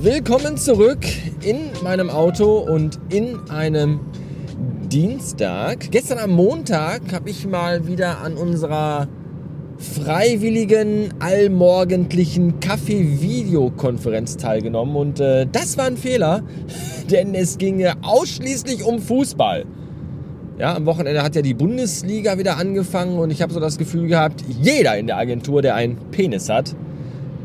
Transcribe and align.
Willkommen 0.00 0.56
zurück 0.56 1.04
in 1.42 1.72
meinem 1.82 2.08
Auto 2.08 2.58
und 2.58 3.00
in 3.08 3.36
einem 3.50 3.98
Dienstag. 4.86 5.90
Gestern 5.90 6.18
am 6.18 6.30
Montag 6.30 7.12
habe 7.12 7.28
ich 7.28 7.48
mal 7.48 7.88
wieder 7.88 8.18
an 8.20 8.34
unserer 8.34 9.08
freiwilligen 9.76 11.14
allmorgendlichen 11.18 12.60
Kaffee-Videokonferenz 12.60 14.36
teilgenommen 14.36 14.94
und 14.94 15.18
äh, 15.18 15.48
das 15.50 15.76
war 15.76 15.86
ein 15.86 15.96
Fehler, 15.96 16.44
denn 17.10 17.34
es 17.34 17.58
ging 17.58 17.84
ausschließlich 18.00 18.84
um 18.84 19.00
Fußball. 19.00 19.64
Ja, 20.60 20.76
am 20.76 20.86
Wochenende 20.86 21.24
hat 21.24 21.34
ja 21.34 21.42
die 21.42 21.54
Bundesliga 21.54 22.38
wieder 22.38 22.56
angefangen 22.56 23.18
und 23.18 23.32
ich 23.32 23.42
habe 23.42 23.52
so 23.52 23.58
das 23.58 23.78
Gefühl 23.78 24.06
gehabt, 24.06 24.44
jeder 24.62 24.96
in 24.96 25.08
der 25.08 25.16
Agentur, 25.16 25.60
der 25.60 25.74
einen 25.74 25.96
Penis 26.12 26.48
hat, 26.48 26.76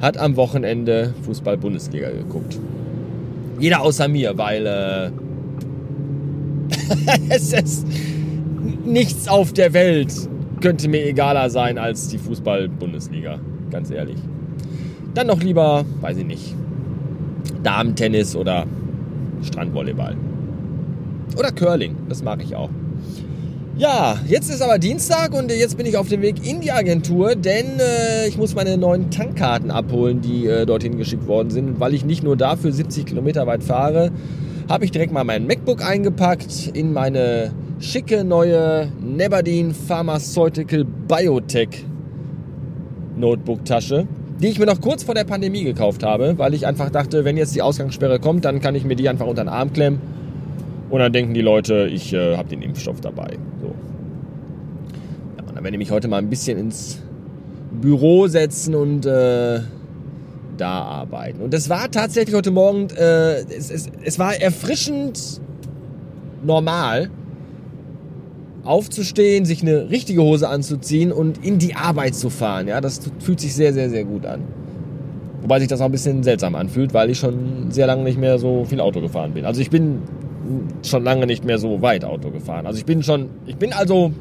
hat 0.00 0.18
am 0.18 0.36
Wochenende 0.36 1.14
Fußball-Bundesliga 1.22 2.10
geguckt. 2.10 2.58
Jeder 3.58 3.82
außer 3.82 4.08
mir, 4.08 4.36
weil 4.38 4.66
äh, 4.66 5.10
es 7.28 7.52
ist 7.52 7.86
nichts 8.84 9.28
auf 9.28 9.52
der 9.52 9.72
Welt 9.72 10.12
könnte 10.60 10.88
mir 10.88 11.04
egaler 11.06 11.50
sein 11.50 11.78
als 11.78 12.08
die 12.08 12.18
Fußball-Bundesliga, 12.18 13.38
ganz 13.70 13.90
ehrlich. 13.90 14.18
Dann 15.14 15.26
noch 15.26 15.42
lieber, 15.42 15.84
weiß 16.00 16.18
ich 16.18 16.26
nicht, 16.26 16.54
Damentennis 17.62 18.36
oder 18.36 18.66
Strandvolleyball. 19.42 20.16
Oder 21.38 21.52
Curling, 21.52 21.96
das 22.08 22.22
mag 22.22 22.42
ich 22.42 22.54
auch. 22.54 22.70
Ja, 23.80 24.18
jetzt 24.26 24.50
ist 24.50 24.60
aber 24.60 24.78
Dienstag 24.78 25.32
und 25.32 25.50
jetzt 25.50 25.78
bin 25.78 25.86
ich 25.86 25.96
auf 25.96 26.06
dem 26.06 26.20
Weg 26.20 26.46
in 26.46 26.60
die 26.60 26.70
Agentur, 26.70 27.34
denn 27.34 27.80
äh, 27.80 28.28
ich 28.28 28.36
muss 28.36 28.54
meine 28.54 28.76
neuen 28.76 29.10
Tankkarten 29.10 29.70
abholen, 29.70 30.20
die 30.20 30.46
äh, 30.46 30.66
dorthin 30.66 30.98
geschickt 30.98 31.26
worden 31.26 31.48
sind. 31.48 31.66
Und 31.66 31.80
weil 31.80 31.94
ich 31.94 32.04
nicht 32.04 32.22
nur 32.22 32.36
dafür 32.36 32.72
70 32.72 33.06
Kilometer 33.06 33.46
weit 33.46 33.64
fahre, 33.64 34.10
habe 34.68 34.84
ich 34.84 34.90
direkt 34.90 35.14
mal 35.14 35.24
mein 35.24 35.46
MacBook 35.46 35.82
eingepackt 35.82 36.72
in 36.74 36.92
meine 36.92 37.54
schicke 37.78 38.22
neue 38.22 38.92
Nebadin 39.00 39.72
Pharmaceutical 39.72 40.84
Biotech 40.84 41.86
Notebook-Tasche, 43.16 44.06
die 44.42 44.48
ich 44.48 44.58
mir 44.58 44.66
noch 44.66 44.82
kurz 44.82 45.04
vor 45.04 45.14
der 45.14 45.24
Pandemie 45.24 45.64
gekauft 45.64 46.02
habe, 46.02 46.36
weil 46.36 46.52
ich 46.52 46.66
einfach 46.66 46.90
dachte, 46.90 47.24
wenn 47.24 47.38
jetzt 47.38 47.54
die 47.54 47.62
Ausgangssperre 47.62 48.20
kommt, 48.20 48.44
dann 48.44 48.60
kann 48.60 48.74
ich 48.74 48.84
mir 48.84 48.96
die 48.96 49.08
einfach 49.08 49.26
unter 49.26 49.42
den 49.42 49.48
Arm 49.48 49.72
klemmen 49.72 50.19
und 50.90 50.98
dann 50.98 51.12
denken 51.12 51.34
die 51.34 51.40
Leute, 51.40 51.86
ich 51.86 52.12
äh, 52.12 52.36
habe 52.36 52.48
den 52.48 52.62
Impfstoff 52.62 53.00
dabei. 53.00 53.38
So. 53.60 53.68
Ja, 55.36 55.44
und 55.46 55.56
dann 55.56 55.64
werde 55.64 55.70
ich 55.70 55.78
mich 55.78 55.90
heute 55.90 56.08
mal 56.08 56.18
ein 56.18 56.28
bisschen 56.28 56.58
ins 56.58 57.00
Büro 57.80 58.26
setzen 58.26 58.74
und 58.74 59.06
äh, 59.06 59.60
da 60.56 60.82
arbeiten. 60.82 61.40
Und 61.40 61.54
es 61.54 61.70
war 61.70 61.90
tatsächlich 61.90 62.34
heute 62.34 62.50
Morgen, 62.50 62.88
äh, 62.96 63.40
es, 63.42 63.70
es, 63.70 63.88
es 64.04 64.18
war 64.18 64.34
erfrischend 64.34 65.40
normal, 66.42 67.10
aufzustehen, 68.64 69.44
sich 69.44 69.62
eine 69.62 69.90
richtige 69.90 70.22
Hose 70.22 70.48
anzuziehen 70.48 71.12
und 71.12 71.44
in 71.44 71.58
die 71.58 71.74
Arbeit 71.74 72.14
zu 72.14 72.30
fahren. 72.30 72.68
Ja, 72.68 72.80
das 72.80 73.00
fühlt 73.20 73.40
sich 73.40 73.54
sehr, 73.54 73.72
sehr, 73.72 73.88
sehr 73.88 74.04
gut 74.04 74.26
an. 74.26 74.42
Wobei 75.40 75.60
sich 75.60 75.68
das 75.68 75.80
auch 75.80 75.86
ein 75.86 75.92
bisschen 75.92 76.22
seltsam 76.22 76.54
anfühlt, 76.54 76.92
weil 76.92 77.10
ich 77.10 77.18
schon 77.18 77.70
sehr 77.70 77.86
lange 77.86 78.02
nicht 78.02 78.18
mehr 78.18 78.38
so 78.38 78.64
viel 78.66 78.80
Auto 78.80 79.00
gefahren 79.00 79.32
bin. 79.32 79.46
Also 79.46 79.60
ich 79.62 79.70
bin 79.70 80.02
schon 80.82 81.04
lange 81.04 81.26
nicht 81.26 81.44
mehr 81.44 81.58
so 81.58 81.82
weit 81.82 82.04
Auto 82.04 82.30
gefahren. 82.30 82.66
Also 82.66 82.78
ich 82.78 82.84
bin 82.84 83.02
schon, 83.02 83.30
ich 83.46 83.56
bin 83.56 83.72
also, 83.72 84.12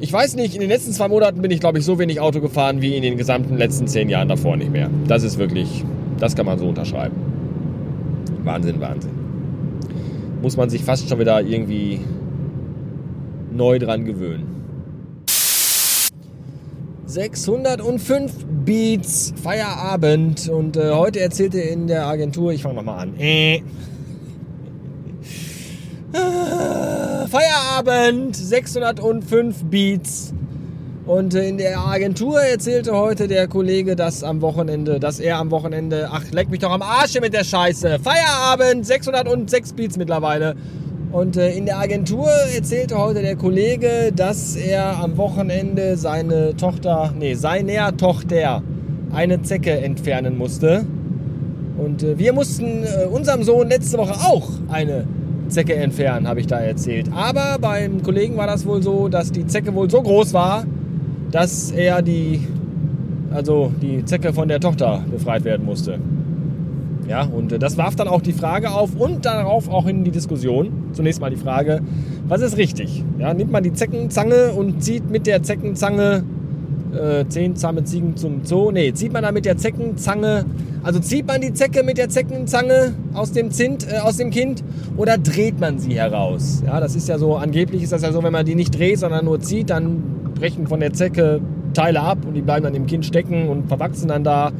ich 0.00 0.12
weiß 0.12 0.36
nicht, 0.36 0.54
in 0.54 0.60
den 0.60 0.70
letzten 0.70 0.92
zwei 0.92 1.08
Monaten 1.08 1.42
bin 1.42 1.50
ich, 1.50 1.60
glaube 1.60 1.78
ich, 1.78 1.84
so 1.84 1.98
wenig 1.98 2.20
Auto 2.20 2.40
gefahren 2.40 2.82
wie 2.82 2.96
in 2.96 3.02
den 3.02 3.16
gesamten 3.16 3.56
letzten 3.56 3.86
zehn 3.86 4.08
Jahren 4.08 4.28
davor 4.28 4.56
nicht 4.56 4.70
mehr. 4.70 4.90
Das 5.06 5.22
ist 5.22 5.38
wirklich, 5.38 5.84
das 6.18 6.34
kann 6.34 6.46
man 6.46 6.58
so 6.58 6.66
unterschreiben. 6.66 7.16
Wahnsinn, 8.44 8.80
Wahnsinn. 8.80 9.12
Muss 10.42 10.56
man 10.56 10.68
sich 10.70 10.82
fast 10.82 11.08
schon 11.08 11.18
wieder 11.18 11.40
irgendwie 11.40 12.00
neu 13.52 13.78
dran 13.78 14.04
gewöhnen. 14.04 14.62
605 17.06 18.32
Beats, 18.64 19.34
Feierabend 19.42 20.48
und 20.48 20.78
äh, 20.78 20.92
heute 20.92 21.20
erzählte 21.20 21.60
in 21.60 21.86
der 21.86 22.06
Agentur, 22.06 22.52
ich 22.52 22.62
fange 22.62 22.76
nochmal 22.76 23.00
an. 23.00 23.14
Äh. 23.18 23.62
Feierabend, 26.12 28.36
605 28.36 29.64
Beats. 29.64 30.34
Und 31.06 31.34
äh, 31.34 31.48
in 31.48 31.58
der 31.58 31.78
Agentur 31.78 32.40
erzählte 32.40 32.92
heute 32.92 33.26
der 33.26 33.48
Kollege, 33.48 33.96
dass 33.96 34.22
am 34.22 34.40
Wochenende, 34.40 35.00
dass 35.00 35.18
er 35.18 35.38
am 35.38 35.50
Wochenende, 35.50 36.08
ach 36.12 36.30
leck 36.30 36.50
mich 36.50 36.60
doch 36.60 36.70
am 36.70 36.82
Arsch 36.82 37.18
mit 37.20 37.34
der 37.34 37.44
Scheiße. 37.44 37.98
Feierabend, 37.98 38.86
606 38.86 39.72
Beats 39.72 39.96
mittlerweile. 39.96 40.54
Und 41.10 41.36
äh, 41.36 41.52
in 41.52 41.66
der 41.66 41.78
Agentur 41.78 42.28
erzählte 42.54 42.98
heute 42.98 43.22
der 43.22 43.36
Kollege, 43.36 44.12
dass 44.14 44.54
er 44.54 44.98
am 44.98 45.16
Wochenende 45.16 45.96
seine 45.96 46.56
Tochter, 46.56 47.12
nee, 47.18 47.34
seiner 47.34 47.96
Tochter 47.96 48.62
eine 49.12 49.42
Zecke 49.42 49.72
entfernen 49.72 50.38
musste. 50.38 50.86
Und 51.78 52.02
äh, 52.02 52.18
wir 52.18 52.32
mussten 52.32 52.84
äh, 52.84 53.06
unserem 53.06 53.42
Sohn 53.42 53.68
letzte 53.68 53.98
Woche 53.98 54.12
auch 54.12 54.48
eine 54.68 55.06
Zecke 55.48 55.74
entfernen, 55.74 56.28
habe 56.28 56.40
ich 56.40 56.46
da 56.46 56.58
erzählt. 56.58 57.08
Aber 57.14 57.58
beim 57.60 58.02
Kollegen 58.02 58.36
war 58.36 58.46
das 58.46 58.66
wohl 58.66 58.82
so, 58.82 59.08
dass 59.08 59.32
die 59.32 59.46
Zecke 59.46 59.74
wohl 59.74 59.90
so 59.90 60.02
groß 60.02 60.32
war, 60.32 60.64
dass 61.30 61.70
er 61.70 62.02
die, 62.02 62.40
also 63.32 63.72
die 63.80 64.04
Zecke 64.04 64.32
von 64.32 64.48
der 64.48 64.60
Tochter 64.60 65.04
befreit 65.10 65.44
werden 65.44 65.64
musste. 65.64 65.98
Ja, 67.08 67.24
und 67.24 67.52
äh, 67.52 67.58
das 67.58 67.76
warf 67.76 67.96
dann 67.96 68.08
auch 68.08 68.22
die 68.22 68.32
Frage 68.32 68.70
auf 68.70 68.94
und 68.96 69.24
darauf 69.24 69.68
auch 69.68 69.86
in 69.86 70.04
die 70.04 70.10
Diskussion. 70.10 70.70
Zunächst 70.92 71.20
mal 71.20 71.30
die 71.30 71.36
Frage, 71.36 71.80
was 72.28 72.40
ist 72.40 72.56
richtig? 72.56 73.04
Ja, 73.18 73.34
nimmt 73.34 73.50
man 73.50 73.62
die 73.62 73.72
Zeckenzange 73.72 74.52
und 74.52 74.82
zieht 74.82 75.10
mit 75.10 75.26
der 75.26 75.42
Zeckenzange 75.42 76.24
äh, 76.94 77.24
zehn 77.28 77.56
zahme 77.56 77.84
Ziegen 77.84 78.16
zum 78.16 78.44
Zoo? 78.44 78.70
Nee, 78.70 78.92
zieht 78.92 79.12
man 79.12 79.22
da 79.22 79.32
mit 79.32 79.44
der 79.44 79.56
Zeckenzange, 79.56 80.44
also 80.82 81.00
zieht 81.00 81.26
man 81.26 81.40
die 81.40 81.52
Zecke 81.52 81.82
mit 81.82 81.98
der 81.98 82.08
Zeckenzange 82.08 82.94
aus 83.14 83.32
dem, 83.32 83.50
Zint, 83.50 83.90
äh, 83.90 83.98
aus 83.98 84.16
dem 84.16 84.30
Kind 84.30 84.62
oder 84.96 85.18
dreht 85.18 85.60
man 85.60 85.78
sie 85.78 85.94
heraus? 85.94 86.62
Ja, 86.66 86.80
das 86.80 86.96
ist 86.96 87.08
ja 87.08 87.18
so, 87.18 87.36
angeblich 87.36 87.82
ist 87.82 87.92
das 87.92 88.02
ja 88.02 88.12
so, 88.12 88.22
wenn 88.22 88.32
man 88.32 88.44
die 88.44 88.54
nicht 88.54 88.76
dreht, 88.76 88.98
sondern 88.98 89.24
nur 89.24 89.40
zieht, 89.40 89.70
dann 89.70 90.32
brechen 90.34 90.66
von 90.66 90.80
der 90.80 90.92
Zecke 90.92 91.40
Teile 91.74 92.00
ab 92.00 92.18
und 92.26 92.34
die 92.34 92.42
bleiben 92.42 92.64
dann 92.64 92.74
im 92.74 92.86
Kind 92.86 93.06
stecken 93.06 93.48
und 93.48 93.68
verwachsen 93.68 94.08
dann 94.08 94.24
da 94.24 94.52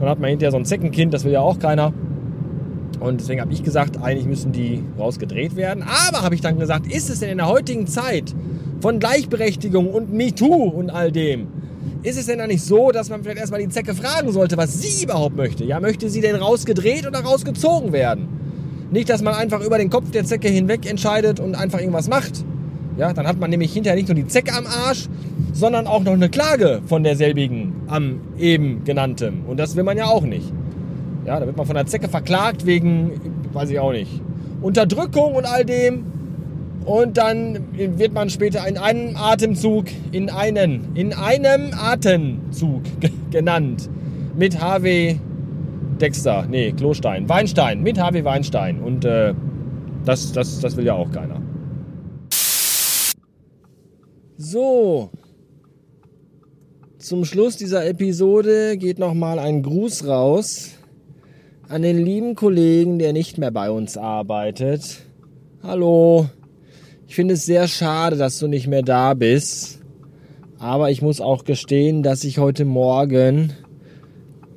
dann 0.00 0.08
hat 0.08 0.18
man 0.18 0.30
hinterher 0.30 0.50
so 0.50 0.56
ein 0.56 0.64
Zeckenkind, 0.64 1.12
das 1.12 1.24
will 1.24 1.32
ja 1.32 1.40
auch 1.40 1.58
keiner. 1.58 1.92
Und 3.00 3.20
deswegen 3.20 3.40
habe 3.40 3.52
ich 3.52 3.62
gesagt, 3.62 4.02
eigentlich 4.02 4.26
müssen 4.26 4.50
die 4.50 4.82
rausgedreht 4.98 5.56
werden. 5.56 5.84
Aber 6.08 6.22
habe 6.22 6.34
ich 6.34 6.40
dann 6.40 6.58
gesagt, 6.58 6.90
ist 6.90 7.10
es 7.10 7.20
denn 7.20 7.28
in 7.28 7.38
der 7.38 7.48
heutigen 7.48 7.86
Zeit 7.86 8.34
von 8.80 8.98
Gleichberechtigung 8.98 9.90
und 9.90 10.12
MeToo 10.12 10.68
und 10.68 10.90
all 10.90 11.12
dem, 11.12 11.48
ist 12.02 12.18
es 12.18 12.26
denn 12.26 12.38
da 12.38 12.46
nicht 12.46 12.62
so, 12.62 12.90
dass 12.90 13.10
man 13.10 13.22
vielleicht 13.22 13.38
erstmal 13.38 13.60
die 13.60 13.68
Zecke 13.68 13.94
fragen 13.94 14.32
sollte, 14.32 14.56
was 14.56 14.80
sie 14.80 15.04
überhaupt 15.04 15.36
möchte? 15.36 15.64
Ja, 15.64 15.80
möchte 15.80 16.08
sie 16.08 16.20
denn 16.20 16.36
rausgedreht 16.36 17.06
oder 17.06 17.20
rausgezogen 17.20 17.92
werden? 17.92 18.28
Nicht, 18.90 19.08
dass 19.08 19.22
man 19.22 19.34
einfach 19.34 19.64
über 19.64 19.78
den 19.78 19.90
Kopf 19.90 20.10
der 20.10 20.24
Zecke 20.24 20.48
hinweg 20.48 20.88
entscheidet 20.88 21.40
und 21.40 21.54
einfach 21.54 21.78
irgendwas 21.78 22.08
macht. 22.08 22.44
Ja, 22.96 23.12
dann 23.12 23.26
hat 23.26 23.38
man 23.38 23.50
nämlich 23.50 23.72
hinterher 23.72 23.96
nicht 23.96 24.08
nur 24.08 24.16
die 24.16 24.26
Zecke 24.26 24.52
am 24.52 24.66
Arsch, 24.66 25.08
sondern 25.52 25.86
auch 25.86 26.02
noch 26.02 26.12
eine 26.12 26.28
Klage 26.28 26.82
von 26.86 27.04
derselbigen 27.04 27.72
am 27.86 28.20
eben 28.38 28.84
genannten. 28.84 29.42
Und 29.46 29.58
das 29.58 29.76
will 29.76 29.84
man 29.84 29.96
ja 29.96 30.06
auch 30.06 30.22
nicht. 30.22 30.52
Ja, 31.24 31.38
da 31.38 31.46
wird 31.46 31.56
man 31.56 31.66
von 31.66 31.76
der 31.76 31.86
Zecke 31.86 32.08
verklagt 32.08 32.66
wegen, 32.66 33.12
weiß 33.52 33.70
ich 33.70 33.78
auch 33.78 33.92
nicht, 33.92 34.20
Unterdrückung 34.60 35.34
und 35.34 35.44
all 35.44 35.64
dem. 35.64 36.04
Und 36.90 37.18
dann 37.18 37.68
wird 37.72 38.12
man 38.14 38.30
später 38.30 38.66
in 38.66 38.76
einem 38.76 39.14
Atemzug, 39.14 39.84
in 40.10 40.28
einen, 40.28 40.96
in 40.96 41.12
einem 41.12 41.70
Atemzug 41.72 42.82
genannt. 43.30 43.88
Mit 44.36 44.60
HW 44.60 45.14
Dexter, 46.00 46.46
nee, 46.50 46.72
Klostein, 46.72 47.28
Weinstein, 47.28 47.84
mit 47.84 47.96
HW 47.96 48.24
Weinstein. 48.24 48.80
Und 48.80 49.04
äh, 49.04 49.34
das, 50.04 50.32
das, 50.32 50.58
das 50.58 50.76
will 50.76 50.84
ja 50.84 50.94
auch 50.94 51.12
keiner. 51.12 51.40
So, 54.36 55.10
zum 56.98 57.24
Schluss 57.24 57.56
dieser 57.56 57.86
Episode 57.86 58.76
geht 58.76 58.98
nochmal 58.98 59.38
ein 59.38 59.62
Gruß 59.62 60.08
raus 60.08 60.72
an 61.68 61.82
den 61.82 61.98
lieben 61.98 62.34
Kollegen, 62.34 62.98
der 62.98 63.12
nicht 63.12 63.38
mehr 63.38 63.52
bei 63.52 63.70
uns 63.70 63.96
arbeitet. 63.96 65.02
Hallo, 65.62 66.26
ich 67.10 67.16
finde 67.16 67.34
es 67.34 67.44
sehr 67.44 67.66
schade, 67.66 68.14
dass 68.16 68.38
du 68.38 68.46
nicht 68.46 68.68
mehr 68.68 68.82
da 68.82 69.14
bist. 69.14 69.80
Aber 70.60 70.92
ich 70.92 71.02
muss 71.02 71.20
auch 71.20 71.42
gestehen, 71.42 72.04
dass 72.04 72.22
ich 72.22 72.38
heute 72.38 72.64
Morgen 72.64 73.52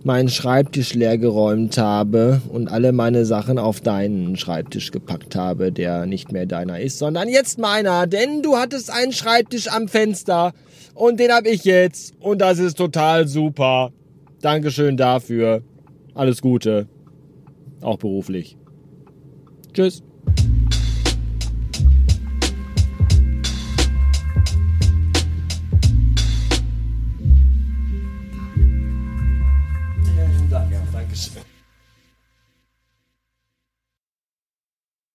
meinen 0.04 0.30
Schreibtisch 0.30 0.94
leer 0.94 1.18
geräumt 1.18 1.80
habe 1.80 2.44
und 2.50 2.68
alle 2.68 2.92
meine 2.92 3.26
Sachen 3.26 3.58
auf 3.58 3.82
deinen 3.82 4.36
Schreibtisch 4.36 4.92
gepackt 4.92 5.36
habe, 5.36 5.72
der 5.72 6.06
nicht 6.06 6.32
mehr 6.32 6.46
deiner 6.46 6.80
ist, 6.80 7.00
sondern 7.00 7.28
jetzt 7.28 7.58
meiner, 7.58 8.06
denn 8.06 8.44
du 8.44 8.56
hattest 8.56 8.92
einen 8.92 9.14
Schreibtisch 9.14 9.68
am 9.70 9.88
Fenster 9.88 10.54
und 10.94 11.20
den 11.20 11.32
habe 11.32 11.50
ich 11.50 11.64
jetzt. 11.64 12.14
Und 12.20 12.40
das 12.40 12.60
ist 12.60 12.78
total 12.78 13.28
super. 13.28 13.92
Dankeschön 14.42 14.96
dafür. 14.96 15.64
Alles 16.14 16.40
Gute. 16.40 16.86
auch 17.82 17.98
beruflich. 17.98 18.58
Tschüss. 19.74 20.04